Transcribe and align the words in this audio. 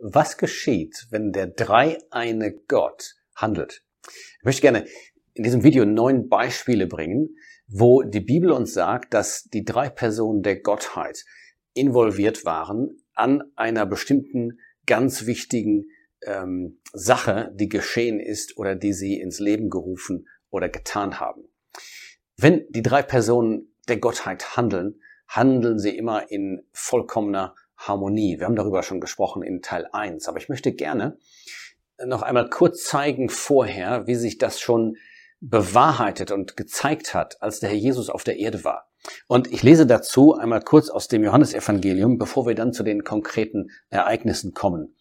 Was 0.00 0.36
geschieht, 0.36 1.06
wenn 1.10 1.32
der 1.32 1.48
dreieine 1.48 2.54
Gott 2.68 3.16
handelt? 3.34 3.82
Ich 4.06 4.44
möchte 4.44 4.62
gerne 4.62 4.86
in 5.34 5.42
diesem 5.42 5.64
Video 5.64 5.84
neun 5.84 6.28
Beispiele 6.28 6.86
bringen, 6.86 7.36
wo 7.66 8.02
die 8.02 8.20
Bibel 8.20 8.52
uns 8.52 8.74
sagt, 8.74 9.12
dass 9.12 9.44
die 9.44 9.64
drei 9.64 9.88
Personen 9.88 10.42
der 10.42 10.60
Gottheit 10.60 11.24
involviert 11.74 12.44
waren 12.44 13.02
an 13.14 13.42
einer 13.56 13.86
bestimmten 13.86 14.60
ganz 14.86 15.26
wichtigen 15.26 15.86
ähm, 16.22 16.80
Sache, 16.92 17.52
die 17.54 17.68
geschehen 17.68 18.20
ist 18.20 18.56
oder 18.56 18.76
die 18.76 18.92
sie 18.92 19.20
ins 19.20 19.40
Leben 19.40 19.68
gerufen 19.68 20.28
oder 20.50 20.68
getan 20.68 21.18
haben. 21.18 21.42
Wenn 22.36 22.66
die 22.70 22.82
drei 22.82 23.02
Personen 23.02 23.74
der 23.88 23.98
Gottheit 23.98 24.56
handeln, 24.56 25.00
handeln 25.26 25.78
sie 25.78 25.96
immer 25.96 26.30
in 26.30 26.62
vollkommener 26.72 27.54
Harmonie. 27.78 28.38
Wir 28.38 28.46
haben 28.46 28.56
darüber 28.56 28.82
schon 28.82 29.00
gesprochen 29.00 29.42
in 29.42 29.62
Teil 29.62 29.88
1, 29.90 30.28
aber 30.28 30.38
ich 30.38 30.48
möchte 30.48 30.72
gerne 30.72 31.18
noch 32.04 32.22
einmal 32.22 32.48
kurz 32.48 32.84
zeigen 32.84 33.28
vorher, 33.28 34.06
wie 34.06 34.14
sich 34.14 34.38
das 34.38 34.60
schon 34.60 34.96
bewahrheitet 35.40 36.30
und 36.30 36.56
gezeigt 36.56 37.14
hat, 37.14 37.40
als 37.40 37.60
der 37.60 37.70
Herr 37.70 37.76
Jesus 37.76 38.10
auf 38.10 38.24
der 38.24 38.38
Erde 38.38 38.64
war. 38.64 38.88
Und 39.26 39.52
ich 39.52 39.62
lese 39.62 39.86
dazu 39.86 40.34
einmal 40.34 40.60
kurz 40.60 40.90
aus 40.90 41.08
dem 41.08 41.24
Johannesevangelium, 41.24 42.18
bevor 42.18 42.46
wir 42.46 42.54
dann 42.54 42.72
zu 42.72 42.82
den 42.82 43.04
konkreten 43.04 43.68
Ereignissen 43.88 44.52
kommen. 44.52 44.96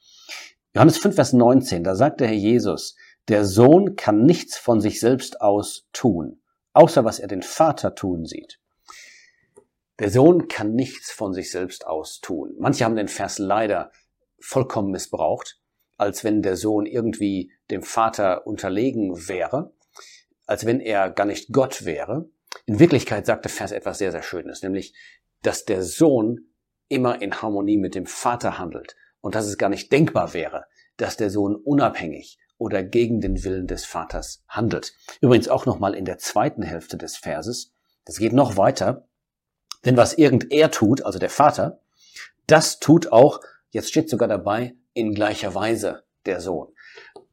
Johannes 0.73 1.00
5, 1.00 1.16
Vers 1.16 1.34
19, 1.34 1.84
da 1.84 1.95
sagt 1.95 2.20
der 2.20 2.28
Herr 2.28 2.36
Jesus, 2.36 2.95
der 3.28 3.45
Sohn 3.45 3.95
kann 3.95 4.23
nichts 4.23 4.58
von 4.58 4.80
sich 4.80 5.00
selbst 5.00 5.41
aus 5.41 5.88
tun, 5.91 6.41
außer 6.73 7.03
was 7.03 7.20
er 7.20 7.28
den 7.28 7.41
Vater 7.41 7.95
tun 7.95 8.25
sieht. 8.25 8.59
Der 10.00 10.12
Sohn 10.12 10.48
kann 10.48 10.74
nichts 10.74 11.12
von 11.12 11.34
sich 11.34 11.52
selbst 11.52 11.88
aus 11.88 12.20
tun. 12.22 12.56
Manche 12.60 12.86
haben 12.86 12.96
den 12.96 13.08
Vers 13.08 13.40
leider 13.40 13.92
vollkommen 14.40 14.92
missbraucht, 14.92 15.59
als 15.98 16.23
wenn 16.23 16.42
der 16.44 16.56
Sohn 16.56 16.86
irgendwie 16.86 17.52
dem 17.72 17.81
Vater 17.81 18.45
unterlegen 18.45 19.28
wäre, 19.28 19.73
als 20.45 20.66
wenn 20.66 20.80
er 20.80 21.09
gar 21.09 21.25
nicht 21.25 21.52
Gott 21.52 21.86
wäre. 21.86 22.30
In 22.66 22.80
Wirklichkeit 22.80 23.25
sagt 23.25 23.45
der 23.45 23.52
Vers 23.52 23.72
etwas 23.72 23.98
sehr, 23.98 24.12
sehr 24.12 24.22
Schönes, 24.22 24.62
nämlich, 24.62 24.94
dass 25.42 25.66
der 25.66 25.84
Sohn 25.84 26.52
immer 26.90 27.22
in 27.22 27.42
Harmonie 27.42 27.78
mit 27.78 27.95
dem 27.95 28.06
Vater 28.06 28.59
handelt 28.59 28.95
und 29.22 29.36
dass 29.36 29.48
es 29.48 29.58
gar 29.58 29.70
nicht 29.70 29.92
denkbar 29.92 30.34
wäre, 30.34 30.66
dass 30.98 31.18
der 31.18 31.30
Sohn 31.30 31.56
unabhängig 31.56 32.38
oder 32.58 32.84
gegen 32.84 33.20
den 33.20 33.44
Willen 33.44 33.68
des 33.68 33.86
Vaters 33.86 34.44
handelt. 34.48 34.94
Übrigens 35.22 35.48
auch 35.48 35.66
nochmal 35.66 35.94
in 35.94 36.06
der 36.06 36.18
zweiten 36.18 36.64
Hälfte 36.64 36.98
des 36.98 37.18
Verses. 37.18 37.73
Das 38.06 38.18
geht 38.18 38.34
noch 38.34 38.58
weiter. 38.58 39.06
Denn 39.86 39.97
was 39.97 40.17
irgend 40.17 40.52
er 40.52 40.72
tut, 40.72 41.03
also 41.03 41.20
der 41.20 41.30
Vater, 41.30 41.81
das 42.47 42.80
tut 42.80 43.11
auch, 43.11 43.42
jetzt 43.70 43.89
steht 43.89 44.09
sogar 44.09 44.28
dabei, 44.28 44.75
in 44.94 45.14
gleicher 45.14 45.53
Weise 45.53 46.03
der 46.25 46.42
Sohn. 46.42 46.73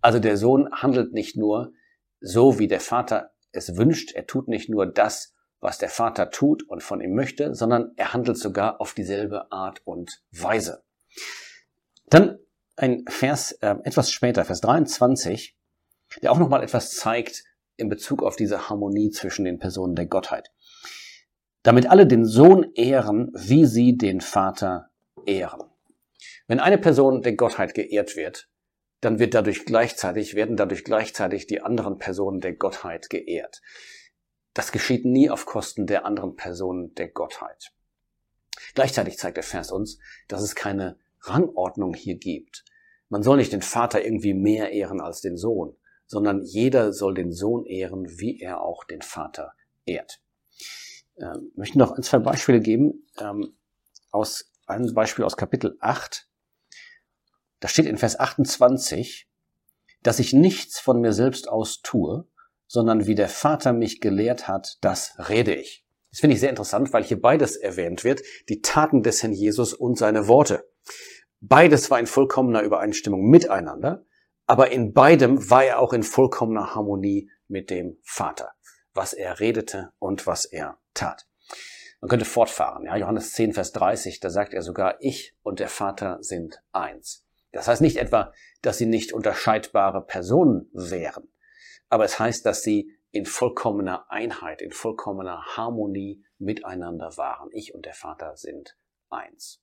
Also 0.01 0.19
der 0.19 0.37
Sohn 0.37 0.71
handelt 0.73 1.13
nicht 1.13 1.37
nur 1.37 1.73
so, 2.21 2.59
wie 2.59 2.69
der 2.69 2.81
Vater 2.81 3.33
es 3.53 3.77
wünscht, 3.77 4.13
er 4.13 4.27
tut 4.27 4.49
nicht 4.49 4.69
nur 4.69 4.87
das, 4.87 5.33
was 5.61 5.79
der 5.79 5.89
Vater 5.89 6.31
tut 6.31 6.63
und 6.69 6.83
von 6.83 7.01
ihm 7.01 7.15
möchte, 7.15 7.55
sondern 7.55 7.93
er 7.97 8.13
handelt 8.13 8.37
sogar 8.37 8.81
auf 8.81 8.93
dieselbe 8.93 9.51
Art 9.51 9.81
und 9.85 10.23
Weise. 10.31 10.83
Dann 12.07 12.39
ein 12.77 13.05
Vers 13.09 13.53
äh, 13.53 13.77
etwas 13.85 14.11
später, 14.11 14.45
Vers 14.45 14.61
23, 14.61 15.57
der 16.23 16.33
auch 16.33 16.39
nochmal 16.39 16.63
etwas 16.63 16.91
zeigt 16.91 17.45
in 17.77 17.89
Bezug 17.89 18.23
auf 18.23 18.37
diese 18.37 18.69
Harmonie 18.69 19.11
zwischen 19.11 19.45
den 19.45 19.59
Personen 19.59 19.95
der 19.95 20.07
Gottheit 20.07 20.51
damit 21.65 21.91
alle 21.91 22.07
den 22.07 22.25
Sohn 22.25 22.73
ehren, 22.75 23.33
wie 23.35 23.65
sie 23.65 23.97
den 23.97 24.21
Vater 24.21 24.91
ehren. 25.27 25.65
Wenn 26.47 26.61
eine 26.61 26.79
Person 26.79 27.23
der 27.23 27.35
Gottheit 27.35 27.75
geehrt 27.75 28.17
wird, 28.17 28.49
dann 29.01 29.19
wird 29.19 29.35
dadurch 29.35 29.65
gleichzeitig, 29.65 30.35
werden 30.35 30.57
dadurch 30.57 30.85
gleichzeitig 30.85 31.47
die 31.47 31.63
anderen 31.63 31.99
Personen 31.99 32.41
der 32.41 32.53
Gottheit 32.53 33.11
geehrt. 33.11 33.63
Das 34.53 34.73
geschieht 34.73 35.05
nie 35.05 35.31
auf 35.31 35.47
Kosten 35.47 35.87
der 35.87 36.05
anderen 36.05 36.37
Personen 36.37 36.95
der 36.95 37.09
Gottheit. 37.09 37.73
Gleichzeitig 38.75 39.19
zeigt 39.19 39.39
der 39.39 39.45
Vers 39.45 39.73
uns, 39.73 39.99
dass 40.29 40.43
es 40.43 40.55
keine 40.55 40.99
Rangordnung 41.23 41.95
hier 41.95 42.17
gibt. 42.17 42.65
Man 43.09 43.23
soll 43.23 43.39
nicht 43.39 43.53
den 43.53 43.63
Vater 43.63 44.05
irgendwie 44.05 44.35
mehr 44.35 44.71
ehren 44.71 45.01
als 45.01 45.23
den 45.23 45.39
Sohn, 45.39 45.77
sondern 46.07 46.43
jeder 46.43 46.93
soll 46.93 47.15
den 47.15 47.33
Sohn 47.33 47.65
ehren, 47.65 48.07
wie 48.19 48.39
er 48.41 48.61
auch 48.61 48.85
den 48.85 49.01
Vater 49.01 49.55
ehrt. 49.87 50.21
Ähm, 51.17 51.53
möchte 51.55 51.79
noch 51.79 51.93
ein, 51.93 52.03
zwei 52.03 52.19
Beispiele 52.19 52.61
geben. 52.61 53.07
Ähm, 53.19 53.57
aus, 54.11 54.51
ein 54.67 54.93
Beispiel 54.95 55.25
aus 55.25 55.37
Kapitel 55.37 55.77
8. 55.81 56.29
Da 57.61 57.69
steht 57.69 57.87
in 57.87 57.99
Vers 57.99 58.19
28, 58.19 59.29
dass 60.03 60.19
ich 60.19 60.33
nichts 60.33 60.79
von 60.79 61.01
mir 61.01 61.13
selbst 61.13 61.49
aus 61.49 61.81
tue, 61.83 62.27
sondern 62.67 63.07
wie 63.07 63.15
der 63.15 63.29
Vater 63.29 63.73
mich 63.73 64.01
gelehrt 64.01 64.49
hat, 64.49 64.79
das 64.81 65.15
rede 65.29 65.55
ich. 65.55 65.85
Das 66.11 66.21
finde 66.21 66.35
ich 66.35 66.41
sehr 66.41 66.51
interessant, 66.51 66.93
weil 66.93 67.03
hier 67.05 67.21
beides 67.21 67.57
erwähnt 67.57 68.05
wird, 68.05 68.23
die 68.49 68.61
Taten 68.61 69.03
des 69.03 69.23
Herrn 69.23 69.33
Jesus 69.33 69.75
und 69.75 69.99
seine 69.99 70.29
Worte. 70.29 70.69
Beides 71.41 71.91
war 71.91 71.99
in 71.99 72.07
vollkommener 72.07 72.63
Übereinstimmung 72.63 73.29
miteinander, 73.29 74.05
aber 74.47 74.71
in 74.71 74.93
beidem 74.93 75.51
war 75.51 75.65
er 75.65 75.79
auch 75.79 75.93
in 75.93 76.03
vollkommener 76.03 76.75
Harmonie 76.75 77.31
mit 77.49 77.71
dem 77.71 77.99
Vater, 78.03 78.53
was 78.93 79.13
er 79.13 79.41
redete 79.41 79.93
und 79.99 80.27
was 80.27 80.45
er 80.45 80.79
tat. 80.95 81.27
Man 82.01 82.09
könnte 82.09 82.25
fortfahren. 82.25 82.85
Ja, 82.85 82.97
Johannes 82.97 83.33
10, 83.33 83.55
Vers 83.55 83.73
30, 83.73 84.21
da 84.21 84.31
sagt 84.31 84.55
er 84.55 84.63
sogar, 84.63 84.97
ich 85.01 85.37
und 85.43 85.59
der 85.59 85.69
Vater 85.69 86.19
sind 86.21 86.63
eins. 86.73 87.27
Das 87.53 87.69
heißt 87.69 87.83
nicht 87.83 87.97
etwa, 87.97 88.33
dass 88.63 88.79
sie 88.79 88.87
nicht 88.87 89.13
unterscheidbare 89.13 90.05
Personen 90.05 90.69
wären, 90.73 91.29
aber 91.89 92.05
es 92.05 92.19
heißt, 92.19 92.45
dass 92.45 92.63
sie 92.63 92.91
in 93.11 93.27
vollkommener 93.27 94.11
Einheit, 94.11 94.61
in 94.61 94.73
vollkommener 94.73 95.57
Harmonie 95.57 96.25
miteinander 96.39 97.17
waren. 97.17 97.49
Ich 97.53 97.73
und 97.73 97.87
der 97.87 97.95
Vater 97.95 98.37
sind 98.37 98.77
eins. 99.09 99.63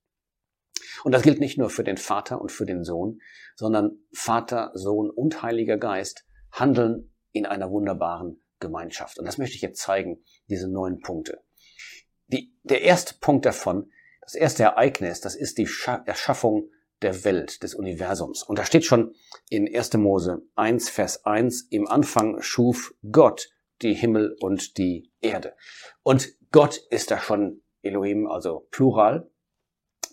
Und 1.03 1.11
das 1.11 1.21
gilt 1.21 1.39
nicht 1.39 1.57
nur 1.57 1.69
für 1.69 1.83
den 1.83 1.97
Vater 1.97 2.39
und 2.39 2.51
für 2.51 2.65
den 2.65 2.83
Sohn, 2.83 3.19
sondern 3.55 3.99
Vater, 4.13 4.71
Sohn 4.73 5.09
und 5.09 5.41
Heiliger 5.41 5.77
Geist 5.77 6.25
handeln 6.51 7.13
in 7.33 7.45
einer 7.45 7.69
wunderbaren 7.69 8.41
Gemeinschaft. 8.61 9.19
Und 9.19 9.25
das 9.25 9.37
möchte 9.37 9.57
ich 9.57 9.61
jetzt 9.61 9.81
zeigen, 9.81 10.23
diese 10.47 10.69
neun 10.69 10.99
Punkte. 10.99 11.43
Die, 12.27 12.55
der 12.63 12.83
erste 12.83 13.15
Punkt 13.19 13.45
davon, 13.45 13.91
das 14.21 14.35
erste 14.35 14.63
Ereignis, 14.63 15.19
das 15.19 15.35
ist 15.35 15.57
die 15.57 15.67
Scha 15.67 16.01
Erschaffung 16.05 16.69
der 17.01 17.25
Welt, 17.25 17.63
des 17.63 17.75
Universums. 17.75 18.43
Und 18.43 18.59
da 18.59 18.65
steht 18.65 18.85
schon 18.85 19.13
in 19.49 19.67
1. 19.67 19.93
Mose 19.95 20.43
1, 20.55 20.89
Vers 20.89 21.25
1, 21.25 21.67
im 21.71 21.87
Anfang 21.87 22.41
schuf 22.41 22.93
Gott 23.11 23.49
die 23.81 23.93
Himmel 23.93 24.35
und 24.39 24.77
die 24.77 25.11
Erde. 25.19 25.55
Und 26.03 26.29
Gott 26.51 26.77
ist 26.89 27.11
da 27.11 27.19
schon 27.19 27.61
Elohim, 27.81 28.27
also 28.27 28.67
Plural. 28.71 29.29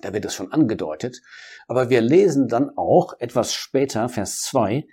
Da 0.01 0.13
wird 0.13 0.25
es 0.25 0.35
schon 0.35 0.53
angedeutet. 0.53 1.21
Aber 1.67 1.91
wir 1.91 2.01
lesen 2.01 2.49
dann 2.49 2.71
auch 2.77 3.15
etwas 3.19 3.53
später, 3.53 4.09
Vers 4.09 4.39
2, 4.43 4.87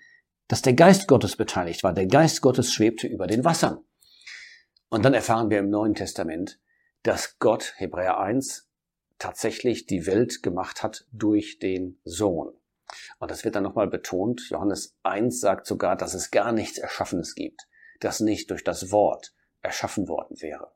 dass 0.48 0.62
der 0.62 0.74
Geist 0.74 1.08
Gottes 1.08 1.36
beteiligt 1.36 1.84
war. 1.84 1.94
Der 1.94 2.08
Geist 2.08 2.42
Gottes 2.42 2.74
schwebte 2.74 3.08
über 3.08 3.28
den 3.28 3.44
Wassern. 3.44 3.84
Und 4.90 5.04
dann 5.04 5.14
erfahren 5.14 5.50
wir 5.50 5.60
im 5.60 5.70
Neuen 5.70 5.96
Testament, 5.96 6.60
dass 7.04 7.38
Gott, 7.40 7.74
Hebräer 7.78 8.20
1, 8.20 8.70
tatsächlich 9.18 9.86
die 9.86 10.06
Welt 10.06 10.44
gemacht 10.44 10.84
hat 10.84 11.06
durch 11.12 11.60
den 11.60 12.00
Sohn. 12.04 12.54
Und 13.20 13.32
das 13.32 13.44
wird 13.44 13.56
dann 13.56 13.64
nochmal 13.64 13.88
betont. 13.88 14.50
Johannes 14.50 14.96
1 15.04 15.40
sagt 15.40 15.66
sogar, 15.66 15.96
dass 15.96 16.14
es 16.14 16.32
gar 16.32 16.52
nichts 16.52 16.78
Erschaffenes 16.78 17.34
gibt, 17.36 17.68
das 18.00 18.20
nicht 18.20 18.52
durch 18.52 18.64
das 18.64 18.92
Wort 18.92 19.34
erschaffen 19.62 20.08
worden 20.08 20.42
wäre. 20.42 20.72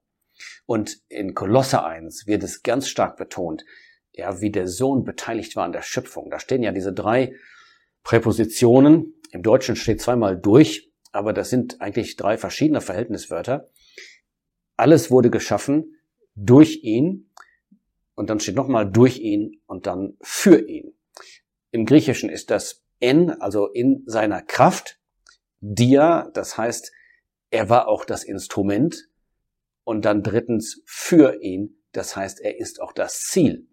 Und 0.65 1.01
in 1.09 1.35
Kolosse 1.35 1.83
1 1.83 2.25
wird 2.25 2.43
es 2.43 2.63
ganz 2.63 2.87
stark 2.87 3.17
betont, 3.17 3.65
ja, 4.11 4.41
wie 4.41 4.51
der 4.51 4.67
Sohn 4.67 5.03
beteiligt 5.03 5.55
war 5.55 5.65
an 5.65 5.71
der 5.71 5.81
Schöpfung. 5.81 6.29
Da 6.29 6.39
stehen 6.39 6.63
ja 6.63 6.71
diese 6.71 6.93
drei 6.93 7.35
Präpositionen, 8.03 9.18
im 9.31 9.43
Deutschen 9.43 9.75
steht 9.75 10.01
zweimal 10.01 10.37
durch, 10.37 10.91
aber 11.11 11.33
das 11.33 11.49
sind 11.49 11.81
eigentlich 11.81 12.15
drei 12.15 12.37
verschiedene 12.37 12.81
Verhältniswörter. 12.81 13.69
Alles 14.75 15.11
wurde 15.11 15.29
geschaffen 15.29 15.95
durch 16.35 16.83
ihn 16.83 17.29
und 18.15 18.29
dann 18.29 18.39
steht 18.39 18.55
nochmal 18.55 18.89
durch 18.89 19.19
ihn 19.19 19.61
und 19.65 19.87
dann 19.87 20.17
für 20.21 20.67
ihn. 20.67 20.93
Im 21.71 21.85
Griechischen 21.85 22.29
ist 22.29 22.49
das 22.49 22.83
en, 22.99 23.29
also 23.29 23.67
in 23.67 24.03
seiner 24.05 24.41
Kraft, 24.41 24.99
dia, 25.61 26.29
das 26.33 26.57
heißt, 26.57 26.91
er 27.51 27.69
war 27.69 27.87
auch 27.87 28.05
das 28.05 28.23
Instrument 28.23 29.09
und 29.83 30.05
dann 30.05 30.23
drittens 30.23 30.81
für 30.85 31.41
ihn, 31.41 31.81
das 31.91 32.15
heißt, 32.15 32.39
er 32.41 32.59
ist 32.59 32.81
auch 32.81 32.93
das 32.93 33.21
Ziel. 33.21 33.67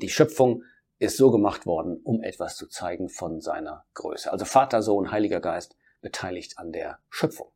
Die 0.00 0.08
Schöpfung 0.08 0.62
ist 1.02 1.16
so 1.16 1.30
gemacht 1.30 1.66
worden, 1.66 2.00
um 2.02 2.22
etwas 2.22 2.56
zu 2.56 2.68
zeigen 2.68 3.08
von 3.08 3.40
seiner 3.40 3.84
Größe. 3.94 4.30
Also 4.30 4.44
Vater, 4.44 4.82
Sohn, 4.82 5.10
Heiliger 5.10 5.40
Geist 5.40 5.76
beteiligt 6.00 6.58
an 6.58 6.72
der 6.72 7.00
Schöpfung. 7.10 7.50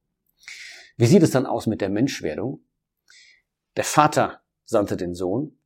Wie 0.97 1.07
sieht 1.07 1.23
es 1.23 1.31
dann 1.31 1.47
aus 1.47 1.67
mit 1.67 1.81
der 1.81 1.91
Menschwerdung? 1.91 2.65
Der 3.77 3.85
Vater 3.85 4.43
sandte 4.65 4.97
den 4.97 5.15
Sohn, 5.15 5.59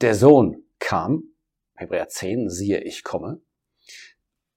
der 0.00 0.14
Sohn 0.14 0.64
kam 0.78 1.36
Hebräer 1.76 2.08
10, 2.08 2.48
siehe, 2.48 2.80
ich 2.80 3.04
komme. 3.04 3.40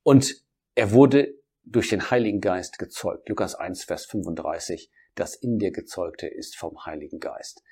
Und 0.03 0.43
er 0.75 0.91
wurde 0.91 1.35
durch 1.63 1.89
den 1.89 2.09
Heiligen 2.09 2.41
Geist 2.41 2.79
gezeugt. 2.79 3.29
Lukas 3.29 3.55
1, 3.55 3.83
Vers 3.83 4.05
35, 4.05 4.89
das 5.15 5.35
in 5.35 5.59
dir 5.59 5.71
gezeugte 5.71 6.27
ist 6.27 6.55
vom 6.55 6.85
Heiligen 6.85 7.19
Geist. 7.19 7.63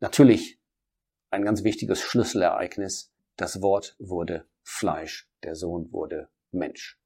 Natürlich 0.00 0.60
ein 1.30 1.44
ganz 1.44 1.62
wichtiges 1.62 2.00
Schlüsselereignis. 2.00 3.09
Das 3.40 3.62
Wort 3.62 3.96
wurde 3.98 4.46
Fleisch, 4.62 5.26
der 5.44 5.56
Sohn 5.56 5.90
wurde 5.94 6.28
Mensch. 6.50 7.00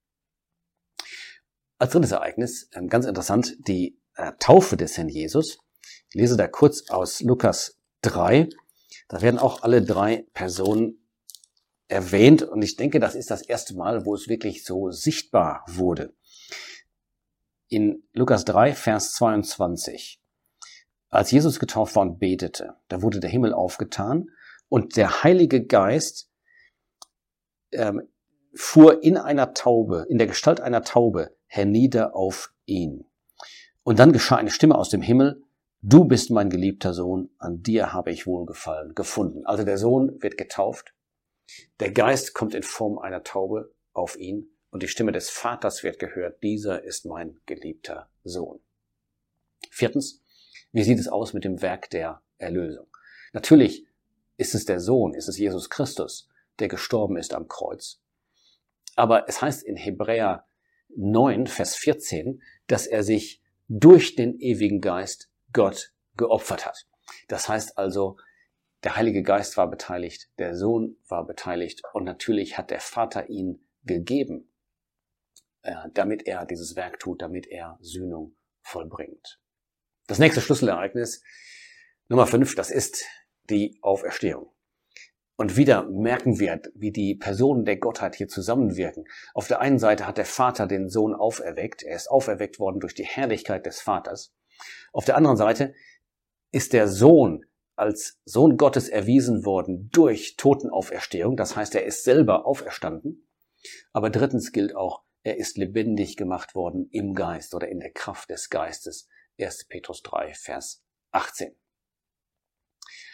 Als 1.79 1.93
drittes 1.93 2.11
Ereignis, 2.11 2.69
ähm, 2.73 2.89
ganz 2.89 3.07
interessant, 3.07 3.57
die 3.69 4.01
äh, 4.17 4.33
Taufe 4.41 4.77
des 4.77 4.97
Herrn 4.97 5.09
Jesus. 5.09 5.59
Ich 6.09 6.17
lese 6.17 6.37
da 6.37 6.49
kurz 6.49 6.91
aus 6.91 7.21
Lukas 7.21 7.79
3. 8.03 8.49
Da 9.07 9.23
werden 9.23 9.39
auch 9.39 9.63
alle 9.63 9.81
drei 9.81 10.27
Personen 10.35 11.07
erwähnt 11.87 12.43
und 12.43 12.63
ich 12.63 12.75
denke, 12.75 12.99
das 12.99 13.15
ist 13.15 13.31
das 13.31 13.43
erste 13.43 13.77
Mal, 13.77 14.05
wo 14.05 14.17
es 14.17 14.27
wirklich 14.27 14.65
so 14.65 14.91
sichtbar 14.91 15.65
wurde. 15.69 16.17
In 17.69 18.09
Lukas 18.13 18.45
3, 18.45 18.75
Vers 18.75 19.13
22. 19.13 20.21
Als 21.11 21.31
Jesus 21.31 21.61
getauft 21.61 21.95
war 21.95 22.03
und 22.03 22.19
betete, 22.19 22.75
da 22.89 23.03
wurde 23.03 23.21
der 23.21 23.31
Himmel 23.31 23.55
aufgetan 23.55 24.31
und 24.75 24.97
der 24.97 25.23
Heilige 25.23 25.65
Geist 25.65 26.29
ähm, 27.71 28.09
fuhr 28.57 29.05
in 29.05 29.17
einer 29.17 29.55
Taube, 29.55 30.05
in 30.09 30.19
der 30.19 30.27
Gestalt 30.27 30.61
einer 30.61 30.83
Taube 30.83 31.37
hernieder 31.47 32.17
auf 32.17 32.53
ihn. 32.65 33.05
Und 33.85 34.01
dann 34.01 34.13
geschah 34.13 34.35
eine 34.35 34.51
Stimme 34.51 34.77
aus 34.77 34.89
dem 34.89 35.01
Himmel, 35.01 35.45
du 35.81 36.07
bist 36.07 36.31
mein 36.31 36.51
geliebter 36.51 36.93
Sohn, 36.93 37.31
an 37.39 37.63
dir 37.63 37.93
habe 37.93 38.11
ich 38.11 38.27
Wohlgefallen 38.27 38.97
gefunden. 38.97 39.47
Also 39.47 39.63
der 39.63 39.79
Sohn 39.79 40.21
wird 40.21 40.37
getauft, 40.37 40.93
der 41.79 41.93
Geist 41.93 42.35
kommt 42.35 42.53
in 42.53 42.65
Form 42.65 42.99
einer 42.99 43.23
Taube 43.23 43.73
auf 43.93 44.17
ihn 44.17 44.49
und 44.71 44.83
die 44.83 44.89
Stimme 44.89 45.13
des 45.13 45.31
Vaters 45.31 45.85
wird 45.85 46.01
gehört, 46.01 46.43
dieser 46.43 46.83
ist 46.83 47.07
mein 47.07 47.39
geliebter 47.47 48.11
Sohn. 48.25 48.59
Viertens, 49.71 50.21
wie 50.73 50.83
sieht 50.83 50.99
es 50.99 51.07
aus 51.07 51.33
mit 51.33 51.45
dem 51.45 51.63
Werk 51.63 51.91
der 51.91 52.23
Erlösung? 52.39 52.89
Natürlich 53.33 53.87
ist 54.37 54.55
es 54.55 54.65
der 54.65 54.81
Sohn, 54.81 55.15
ist 55.15 55.29
es 55.29 55.39
Jesus 55.39 55.71
Christus, 55.71 56.29
der 56.59 56.69
gestorben 56.69 57.17
ist 57.17 57.35
am 57.35 57.49
Kreuz. 57.49 58.03
Aber 58.97 59.29
es 59.29 59.43
heißt 59.43 59.63
in 59.63 59.77
Hebräer 59.77 60.47
9, 60.97 61.47
Vers 61.47 61.77
14, 61.77 62.43
dass 62.67 62.87
er 62.87 63.03
sich 63.03 63.43
durch 63.69 64.15
den 64.15 64.39
ewigen 64.39 64.81
Geist 64.81 65.31
Gott 65.53 65.93
geopfert 66.17 66.67
hat. 66.67 66.87
Das 67.29 67.49
heißt 67.49 67.79
also, 67.79 68.17
der 68.85 68.97
Heilige 68.97 69.23
Geist 69.23 69.57
war 69.57 69.69
beteiligt, 69.69 70.29
der 70.39 70.55
Sohn 70.55 70.97
war 71.09 71.27
beteiligt 71.27 71.83
und 71.95 72.05
natürlich 72.05 72.59
hat 72.59 72.71
der 72.71 72.81
Vater 72.81 73.29
ihn 73.31 73.67
gegeben, 73.85 74.53
äh, 75.63 75.75
damit 75.95 76.27
er 76.27 76.45
dieses 76.45 76.77
Werk 76.77 77.01
tut, 77.01 77.23
damit 77.23 77.47
er 77.47 77.79
Sühnung 77.81 78.37
vollbringt. 78.61 79.41
Das 80.07 80.19
nächste 80.19 80.43
Schlüsselereignis, 80.43 81.23
Nummer 82.09 82.27
fünf, 82.27 82.55
das 82.55 82.71
ist 82.71 83.05
die 83.51 83.79
Auferstehung. 83.83 84.51
Und 85.37 85.57
wieder 85.57 85.85
merken 85.89 86.39
wir, 86.39 86.63
wie 86.75 86.93
die 86.93 87.17
Personen 87.17 87.65
der 87.65 87.77
Gottheit 87.77 88.15
hier 88.15 88.29
zusammenwirken. 88.29 89.05
Auf 89.35 89.49
der 89.49 89.61
einen 89.61 89.81
Seite 89.81 90.07
hat 90.07 90.17
der 90.17 90.27
Vater 90.27 90.67
den 90.67 90.89
Sohn 90.89 91.13
auferweckt. 91.13 91.83
Er 91.83 91.97
ist 91.97 92.09
auferweckt 92.09 92.61
worden 92.61 92.79
durch 92.79 92.95
die 92.95 93.05
Herrlichkeit 93.05 93.67
des 93.67 93.81
Vaters. 93.81 94.33
Auf 94.93 95.05
der 95.05 95.17
anderen 95.17 95.37
Seite 95.37 95.75
ist 96.53 96.73
der 96.73 96.87
Sohn 96.87 97.45
als 97.77 98.21
Sohn 98.25 98.57
Gottes 98.57 98.89
erwiesen 98.89 99.45
worden 99.45 99.91
durch 99.93 100.37
Totenauferstehung. 100.37 101.37
Das 101.37 101.57
heißt, 101.57 101.75
er 101.75 101.85
ist 101.85 102.05
selber 102.05 102.47
auferstanden. 102.47 103.29
Aber 103.93 104.11
drittens 104.11 104.53
gilt 104.53 104.77
auch, 104.77 105.03
er 105.25 105.37
ist 105.39 105.57
lebendig 105.57 106.17
gemacht 106.17 106.55
worden 106.55 106.89
im 106.93 107.15
Geist 107.15 107.55
oder 107.55 107.67
in 107.67 107.81
der 107.81 107.91
Kraft 107.91 108.31
des 108.31 108.51
Geistes. 108.51 109.09
1. 109.41 109.67
Petrus 109.69 110.03
3, 110.03 110.35
Vers 110.35 110.85
18. 111.11 111.57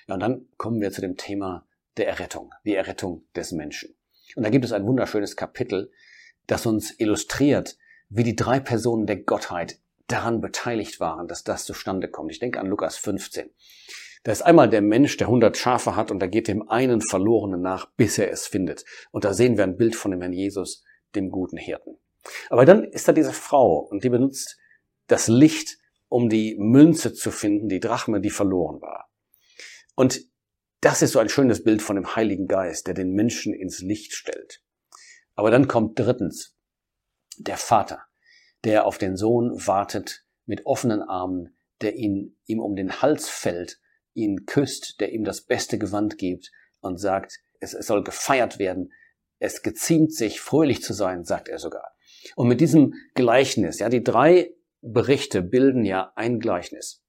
Ja, 0.06 0.14
und 0.14 0.20
dann 0.20 0.47
kommen 0.56 0.81
wir 0.81 0.91
zu 0.93 1.00
dem 1.00 1.17
Thema 1.17 1.67
der 1.97 2.08
Errettung, 2.08 2.52
die 2.64 2.75
Errettung 2.75 3.25
des 3.35 3.52
Menschen. 3.52 3.94
Und 4.37 4.44
da 4.44 4.50
gibt 4.50 4.64
es 4.64 4.73
ein 4.73 4.87
wunderschönes 4.87 5.37
Kapitel, 5.37 5.91
das 6.47 6.67
uns 6.67 6.99
illustriert, 6.99 7.76
wie 8.08 8.23
die 8.23 8.37
drei 8.37 8.61
Personen 8.61 9.06
der 9.06 9.17
Gottheit 9.17 9.79
daran 10.06 10.41
beteiligt 10.41 11.00
waren, 11.00 11.29
dass 11.29 11.44
das 11.44 11.64
zustande 11.64 12.08
kommt. 12.08 12.32
Ich 12.32 12.41
denke 12.41 12.58
an 12.61 12.67
Lukas 12.67 12.97
15. 12.97 13.50
Da 14.23 14.32
ist 14.32 14.43
einmal 14.43 14.69
der 14.69 14.82
Mensch, 14.82 15.17
der 15.17 15.29
100 15.29 15.56
Schafe 15.56 15.97
hat 15.97 16.11
und 16.11 16.20
da 16.20 16.26
geht 16.26 16.49
dem 16.49 16.69
einen 16.69 17.00
Verlorenen 17.00 17.62
nach, 17.62 17.87
bis 17.96 18.19
er 18.19 18.31
es 18.31 18.46
findet. 18.46 18.85
Und 19.12 19.25
da 19.25 19.32
sehen 19.32 19.56
wir 19.56 19.64
ein 19.64 19.76
Bild 19.76 19.96
von 19.96 20.11
dem 20.11 20.20
Herrn 20.20 20.32
Jesus, 20.32 20.85
dem 21.14 21.31
guten 21.31 21.56
Hirten. 21.56 21.96
Aber 22.50 22.67
dann 22.67 22.85
ist 22.85 23.08
da 23.08 23.12
diese 23.12 23.32
Frau 23.32 23.79
und 23.79 24.05
die 24.05 24.11
benutzt 24.11 24.58
das 25.06 25.29
Licht, 25.29 25.79
um 26.08 26.29
die 26.29 26.56
Münze 26.58 27.14
zu 27.14 27.31
finden, 27.31 27.69
die 27.69 27.81
Drachme, 27.81 28.20
die 28.20 28.31
verloren 28.31 28.82
war. 28.82 28.90
Und 30.00 30.25
das 30.81 31.02
ist 31.02 31.12
so 31.12 31.19
ein 31.19 31.29
schönes 31.29 31.62
Bild 31.62 31.82
von 31.82 31.97
dem 31.97 32.17
Heiligen 32.17 32.47
Geist, 32.47 32.87
der 32.87 32.94
den 32.94 33.12
Menschen 33.12 33.52
ins 33.52 33.82
Licht 33.82 34.14
stellt. 34.14 34.62
Aber 35.35 35.50
dann 35.50 35.69
kommt 35.69 35.99
drittens 35.99 36.56
der 37.37 37.58
Vater, 37.58 38.05
der 38.64 38.87
auf 38.87 38.97
den 38.97 39.19
Sohn 39.19 39.52
wartet 39.67 40.25
mit 40.47 40.64
offenen 40.64 41.02
Armen, 41.02 41.55
der 41.82 41.97
ihn 41.97 42.35
ihm 42.47 42.61
um 42.61 42.76
den 42.76 43.02
Hals 43.02 43.29
fällt, 43.29 43.79
ihn 44.14 44.47
küsst, 44.47 45.00
der 45.00 45.12
ihm 45.12 45.23
das 45.23 45.43
beste 45.43 45.76
Gewand 45.76 46.17
gibt 46.17 46.50
und 46.81 46.96
sagt, 46.96 47.38
es, 47.58 47.75
es 47.75 47.87
soll 47.87 48.03
gefeiert 48.03 48.58
werden, 48.58 48.94
es 49.38 49.61
geziemt 49.61 50.14
sich, 50.14 50.41
fröhlich 50.41 50.82
zu 50.82 50.94
sein, 50.94 51.25
sagt 51.25 51.49
er 51.49 51.58
sogar. 51.58 51.93
Und 52.37 52.49
mit 52.49 52.62
diesem 52.62 52.94
Gleichnis, 53.12 53.81
ja, 53.81 53.91
die 53.91 54.03
drei 54.03 54.50
Berichte 54.81 55.43
bilden 55.43 55.85
ja 55.85 56.11
ein 56.17 56.41
Gleichnis. 56.41 57.05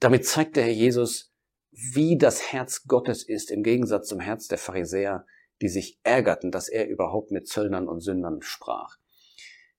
Damit 0.00 0.24
zeigt 0.24 0.56
der 0.56 0.64
Herr 0.64 0.72
Jesus, 0.72 1.35
wie 1.76 2.16
das 2.16 2.52
Herz 2.52 2.86
Gottes 2.86 3.22
ist, 3.22 3.50
im 3.50 3.62
Gegensatz 3.62 4.08
zum 4.08 4.18
Herz 4.18 4.48
der 4.48 4.56
Pharisäer, 4.56 5.26
die 5.60 5.68
sich 5.68 6.00
ärgerten, 6.04 6.50
dass 6.50 6.68
er 6.68 6.88
überhaupt 6.88 7.30
mit 7.30 7.48
Zöllnern 7.48 7.86
und 7.86 8.00
Sündern 8.00 8.40
sprach. 8.40 8.96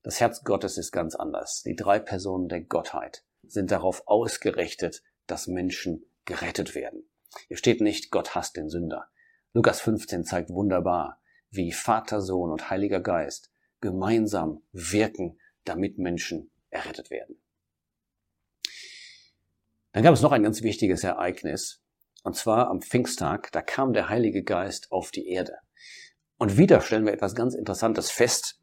Das 0.03 0.19
Herz 0.19 0.43
Gottes 0.43 0.77
ist 0.77 0.91
ganz 0.91 1.15
anders. 1.15 1.63
Die 1.63 1.75
drei 1.75 1.99
Personen 1.99 2.49
der 2.49 2.61
Gottheit 2.61 3.23
sind 3.43 3.71
darauf 3.71 4.03
ausgerichtet, 4.05 5.01
dass 5.25 5.47
Menschen 5.47 6.05
gerettet 6.25 6.75
werden. 6.75 7.09
Hier 7.47 7.57
steht 7.57 7.81
nicht, 7.81 8.11
Gott 8.11 8.35
hasst 8.35 8.57
den 8.57 8.69
Sünder. 8.69 9.07
Lukas 9.53 9.81
15 9.81 10.23
zeigt 10.23 10.51
wunderbar, 10.51 11.19
wie 11.49 11.71
Vater, 11.71 12.21
Sohn 12.21 12.51
und 12.51 12.69
Heiliger 12.69 12.99
Geist 12.99 13.51
gemeinsam 13.81 14.61
wirken, 14.71 15.39
damit 15.63 15.97
Menschen 15.97 16.51
errettet 16.69 17.09
werden. 17.09 17.41
Dann 19.93 20.03
gab 20.03 20.13
es 20.13 20.21
noch 20.21 20.31
ein 20.31 20.43
ganz 20.43 20.61
wichtiges 20.61 21.03
Ereignis, 21.03 21.81
und 22.27 22.35
zwar 22.35 22.69
am 22.69 22.81
Pfingsttag, 22.81 23.53
da 23.53 23.61
kam 23.61 23.93
der 23.93 24.09
Heilige 24.09 24.43
Geist 24.43 24.91
auf 24.91 25.11
die 25.11 25.29
Erde. 25.29 25.53
Und 26.37 26.57
wieder 26.57 26.81
stellen 26.81 27.05
wir 27.05 27.13
etwas 27.13 27.35
ganz 27.35 27.55
Interessantes 27.55 28.11
fest, 28.11 28.59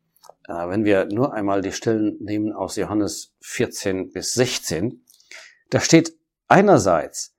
äh, 0.47 0.68
wenn 0.68 0.85
wir 0.85 1.06
nur 1.06 1.33
einmal 1.33 1.62
die 1.62 1.73
Stellen 1.73 2.18
nehmen 2.21 2.52
aus 2.52 2.76
Johannes 2.76 3.35
14 3.40 4.12
bis 4.12 4.35
16. 4.35 5.02
Da 5.71 5.80
steht 5.80 6.14
einerseits 6.47 7.35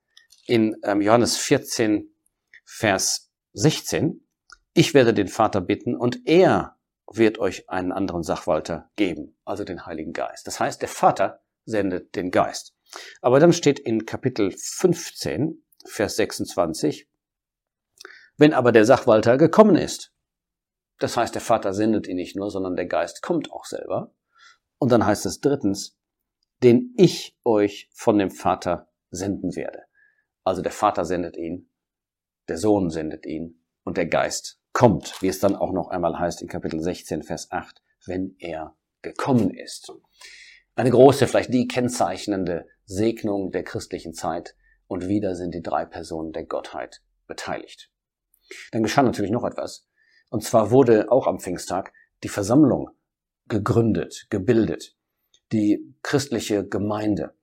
in 0.48 0.76
ähm, 0.82 1.00
Johannes 1.00 1.36
14, 1.36 2.12
Vers 2.64 3.30
16, 3.52 4.26
ich 4.74 4.92
werde 4.92 5.14
den 5.14 5.28
Vater 5.28 5.60
bitten 5.60 5.94
und 5.94 6.26
er 6.26 6.76
wird 7.06 7.38
euch 7.38 7.70
einen 7.70 7.92
anderen 7.92 8.24
Sachwalter 8.24 8.90
geben, 8.96 9.36
also 9.44 9.62
den 9.62 9.86
Heiligen 9.86 10.12
Geist. 10.12 10.48
Das 10.48 10.58
heißt, 10.58 10.82
der 10.82 10.88
Vater 10.88 11.40
sendet 11.64 12.16
den 12.16 12.32
Geist. 12.32 12.74
Aber 13.22 13.38
dann 13.38 13.52
steht 13.52 13.78
in 13.78 14.06
Kapitel 14.06 14.50
15, 14.50 15.62
Vers 15.86 16.16
26, 16.16 17.08
wenn 18.36 18.52
aber 18.52 18.72
der 18.72 18.84
Sachwalter 18.84 19.38
gekommen 19.38 19.76
ist, 19.76 20.12
das 20.98 21.16
heißt, 21.16 21.34
der 21.34 21.42
Vater 21.42 21.74
sendet 21.74 22.06
ihn 22.06 22.16
nicht 22.16 22.36
nur, 22.36 22.50
sondern 22.50 22.76
der 22.76 22.86
Geist 22.86 23.22
kommt 23.22 23.52
auch 23.52 23.64
selber. 23.64 24.14
Und 24.78 24.92
dann 24.92 25.04
heißt 25.04 25.26
es 25.26 25.40
drittens, 25.40 25.98
den 26.62 26.94
ich 26.96 27.36
euch 27.44 27.88
von 27.92 28.18
dem 28.18 28.30
Vater 28.30 28.88
senden 29.10 29.56
werde. 29.56 29.82
Also 30.44 30.62
der 30.62 30.72
Vater 30.72 31.04
sendet 31.04 31.36
ihn, 31.36 31.70
der 32.48 32.56
Sohn 32.58 32.90
sendet 32.90 33.26
ihn 33.26 33.62
und 33.84 33.96
der 33.96 34.06
Geist 34.06 34.60
kommt, 34.72 35.20
wie 35.22 35.28
es 35.28 35.38
dann 35.38 35.56
auch 35.56 35.72
noch 35.72 35.88
einmal 35.88 36.18
heißt 36.18 36.42
in 36.42 36.48
Kapitel 36.48 36.80
16, 36.80 37.22
Vers 37.22 37.50
8, 37.50 37.82
wenn 38.06 38.36
er 38.38 38.76
gekommen 39.02 39.50
ist. 39.50 39.92
Eine 40.74 40.90
große, 40.90 41.26
vielleicht 41.26 41.52
die 41.52 41.66
kennzeichnende 41.66 42.66
Segnung 42.84 43.50
der 43.50 43.64
christlichen 43.64 44.14
Zeit, 44.14 44.54
und 44.86 45.08
wieder 45.08 45.34
sind 45.34 45.54
die 45.54 45.62
drei 45.62 45.84
Personen 45.84 46.32
der 46.32 46.44
Gottheit 46.44 47.02
beteiligt. 47.26 47.90
Dann 48.72 48.82
geschah 48.82 49.02
natürlich 49.02 49.30
noch 49.30 49.44
etwas. 49.44 49.88
Und 50.30 50.44
zwar 50.44 50.70
wurde 50.70 51.10
auch 51.10 51.26
am 51.26 51.40
Pfingsttag 51.40 51.92
die 52.22 52.28
Versammlung 52.28 52.90
gegründet, 53.48 54.26
gebildet. 54.30 54.96
Die 55.52 55.94
christliche 56.02 56.66
Gemeinde. 56.66 57.34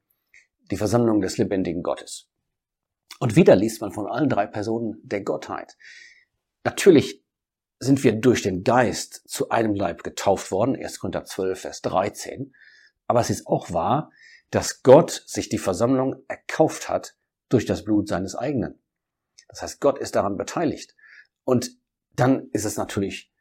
Die 0.71 0.77
Versammlung 0.77 1.21
des 1.21 1.37
lebendigen 1.37 1.83
Gottes. 1.83 2.29
Und 3.19 3.35
wieder 3.35 3.55
liest 3.55 3.81
man 3.81 3.91
von 3.91 4.07
allen 4.07 4.29
drei 4.29 4.47
Personen 4.47 4.99
der 5.03 5.21
Gottheit. 5.21 5.77
Natürlich 6.63 7.23
sind 7.79 8.03
wir 8.03 8.13
durch 8.13 8.41
den 8.41 8.63
Geist 8.63 9.23
zu 9.27 9.49
einem 9.49 9.75
Leib 9.75 10.03
getauft 10.03 10.51
worden, 10.51 10.75
1. 10.75 10.99
Korinther 10.99 11.25
12, 11.25 11.59
Vers 11.59 11.81
13. 11.81 12.53
Aber 13.07 13.19
es 13.19 13.29
ist 13.29 13.45
auch 13.47 13.71
wahr, 13.71 14.11
dass 14.49 14.83
Gott 14.83 15.23
sich 15.25 15.49
die 15.49 15.57
Versammlung 15.57 16.23
erkauft 16.27 16.89
hat 16.89 17.15
durch 17.53 17.65
das 17.65 17.83
Blut 17.83 18.07
seines 18.07 18.35
eigenen. 18.35 18.81
Das 19.47 19.61
heißt, 19.61 19.79
Gott 19.79 19.99
ist 19.99 20.15
daran 20.15 20.37
beteiligt. 20.37 20.95
Und 21.43 21.77
dann 22.15 22.49
ist 22.51 22.65
es 22.65 22.77
natürlich 22.77 23.31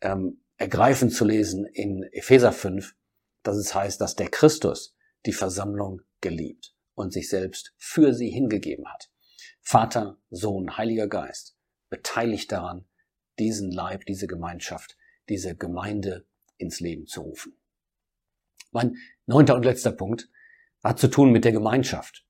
ähm, 0.00 0.42
ergreifend 0.56 1.12
zu 1.12 1.24
lesen 1.24 1.64
in 1.66 2.02
Epheser 2.12 2.52
5, 2.52 2.94
dass 3.42 3.56
es 3.56 3.74
heißt, 3.74 4.00
dass 4.00 4.16
der 4.16 4.28
Christus 4.28 4.96
die 5.26 5.32
Versammlung 5.32 6.02
geliebt 6.20 6.74
und 6.94 7.12
sich 7.12 7.28
selbst 7.28 7.74
für 7.78 8.14
sie 8.14 8.30
hingegeben 8.30 8.86
hat. 8.92 9.10
Vater, 9.60 10.18
Sohn, 10.30 10.76
Heiliger 10.76 11.08
Geist 11.08 11.56
beteiligt 11.88 12.52
daran, 12.52 12.86
diesen 13.38 13.70
Leib, 13.70 14.04
diese 14.06 14.26
Gemeinschaft, 14.26 14.96
diese 15.28 15.56
Gemeinde 15.56 16.26
ins 16.56 16.80
Leben 16.80 17.06
zu 17.06 17.22
rufen. 17.22 17.56
Mein 18.70 18.96
neunter 19.26 19.54
und 19.54 19.64
letzter 19.64 19.92
Punkt 19.92 20.28
hat 20.82 20.98
zu 20.98 21.08
tun 21.08 21.32
mit 21.32 21.44
der 21.44 21.52
Gemeinschaft. 21.52 22.26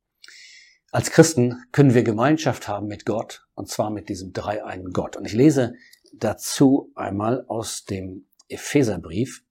Als 0.95 1.11
Christen 1.11 1.65
können 1.73 1.95
wir 1.95 2.03
Gemeinschaft 2.03 2.69
haben 2.69 2.87
mit 2.87 3.07
Gott, 3.07 3.47
und 3.55 3.67
zwar 3.67 3.89
mit 3.89 4.11
diesem 4.11 4.35
dreieinen 4.35 4.93
Gott. 4.93 5.17
Und 5.17 5.25
ich 5.25 5.33
lese 5.33 5.73
dazu 6.13 6.93
einmal 6.95 7.47
aus 7.49 7.85
dem 7.87 8.27
Epheserbrief, 8.49 9.43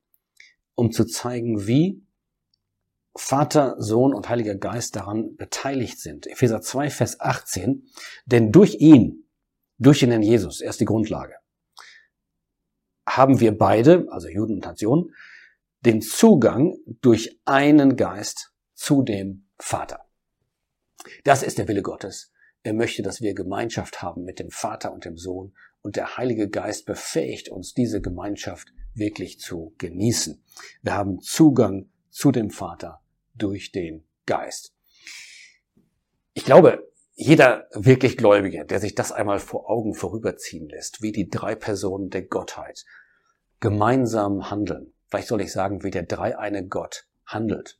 um 0.76 0.92
zu 0.92 1.04
zeigen, 1.04 1.66
wie 1.66 2.06
Vater, 3.16 3.76
Sohn 3.80 4.14
und 4.14 4.30
Heiliger 4.30 4.54
Geist 4.54 4.96
daran 4.96 5.36
beteiligt 5.36 6.00
sind. 6.00 6.28
Epheser 6.28 6.62
2, 6.62 6.92
Vers 6.92 7.20
18. 7.20 7.90
Denn 8.28 8.52
durch 8.52 8.76
ihn, 8.76 9.28
durch 9.80 10.02
den 10.02 10.12
Herrn 10.12 10.22
Jesus, 10.22 10.62
er 10.62 10.70
ist 10.70 10.80
die 10.80 10.86
Grundlage, 10.86 11.34
haben 13.10 13.40
wir 13.40 13.58
beide, 13.58 14.06
also 14.12 14.28
Juden 14.28 14.58
und 14.58 14.66
Nationen, 14.66 15.16
den 15.80 16.02
Zugang 16.02 16.78
durch 17.02 17.42
einen 17.46 17.96
Geist 17.96 18.54
zu 18.76 19.02
dem 19.02 19.48
Vater. 19.58 20.06
Das 21.24 21.44
ist 21.44 21.58
der 21.58 21.68
Wille 21.68 21.82
Gottes. 21.82 22.32
Er 22.64 22.74
möchte, 22.74 23.02
dass 23.02 23.22
wir 23.22 23.34
Gemeinschaft 23.34 24.02
haben 24.02 24.24
mit 24.24 24.40
dem 24.40 24.52
Vater 24.52 24.94
und 24.94 25.06
dem 25.06 25.18
Sohn 25.18 25.54
und 25.82 25.96
der 25.96 26.18
Heilige 26.18 26.50
Geist 26.50 26.86
befähigt 26.86 27.50
uns, 27.50 27.74
diese 27.74 28.02
Gemeinschaft 28.02 28.72
wirklich 28.94 29.40
zu 29.40 29.74
genießen. 29.78 30.44
Wir 30.84 30.94
haben 30.94 31.22
Zugang 31.22 31.90
zu 32.10 32.32
dem 32.32 32.50
Vater 32.52 33.02
durch 33.34 33.72
den 33.72 34.04
Geist. 34.26 34.76
Ich 36.34 36.46
glaube, 36.46 36.88
jeder 37.14 37.68
wirklich 37.74 38.18
Gläubige, 38.18 38.66
der 38.66 38.80
sich 38.80 38.96
das 38.96 39.12
einmal 39.12 39.40
vor 39.40 39.70
Augen 39.70 39.94
vorüberziehen 39.94 40.70
lässt, 40.70 41.02
wie 41.02 41.12
die 41.12 41.30
drei 41.30 41.56
Personen 41.56 42.10
der 42.10 42.24
Gottheit 42.24 42.86
gemeinsam 43.60 44.50
handeln, 44.50 44.94
vielleicht 45.10 45.28
soll 45.28 45.42
ich 45.42 45.52
sagen, 45.52 45.84
wie 45.84 45.92
der 45.92 46.04
dreieine 46.04 46.68
Gott 46.68 47.08
handelt, 47.26 47.80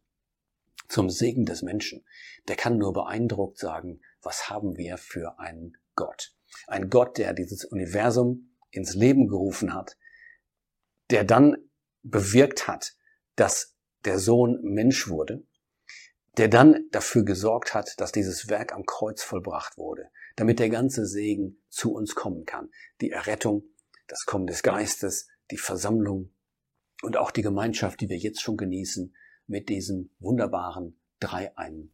zum 0.92 1.10
Segen 1.10 1.46
des 1.46 1.62
Menschen, 1.62 2.06
der 2.48 2.56
kann 2.56 2.78
nur 2.78 2.94
beeindruckt 2.94 3.58
sagen, 3.58 4.02
was 4.22 4.50
haben 4.50 4.78
wir 4.78 4.98
für 4.98 5.40
einen 5.40 5.78
Gott. 5.96 6.36
Ein 6.68 6.90
Gott, 6.90 7.18
der 7.18 7.34
dieses 7.34 7.66
Universum 7.66 8.56
ins 8.72 8.94
Leben 8.94 9.28
gerufen 9.28 9.74
hat, 9.74 9.98
der 11.10 11.24
dann 11.24 11.56
bewirkt 12.04 12.68
hat, 12.68 12.94
dass 13.36 13.76
der 14.06 14.20
Sohn 14.20 14.60
Mensch 14.64 15.08
wurde, 15.08 15.46
der 16.38 16.48
dann 16.48 16.88
dafür 16.92 17.24
gesorgt 17.24 17.74
hat, 17.74 18.00
dass 18.00 18.12
dieses 18.12 18.50
Werk 18.50 18.74
am 18.74 18.86
Kreuz 18.86 19.22
vollbracht 19.24 19.78
wurde, 19.78 20.10
damit 20.36 20.60
der 20.60 20.70
ganze 20.70 21.06
Segen 21.06 21.62
zu 21.70 21.94
uns 21.94 22.16
kommen 22.16 22.46
kann. 22.46 22.70
Die 23.02 23.12
Errettung, 23.12 23.64
das 24.08 24.26
Kommen 24.26 24.48
des 24.48 24.64
Geistes, 24.64 25.28
die 25.52 25.58
Versammlung 25.58 26.34
und 27.02 27.18
auch 27.18 27.32
die 27.32 27.42
Gemeinschaft, 27.42 28.02
die 28.02 28.10
wir 28.10 28.18
jetzt 28.18 28.42
schon 28.42 28.58
genießen 28.58 29.14
mit 29.52 29.68
diesem 29.68 30.10
wunderbaren 30.20 30.98
dreieinen 31.20 31.94